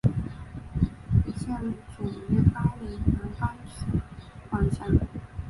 [1.37, 1.49] 现
[1.95, 3.87] 属于巴林南方省
[4.49, 4.83] 管辖。